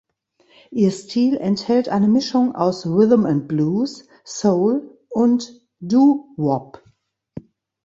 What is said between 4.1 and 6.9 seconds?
Soul und Doo-Wop.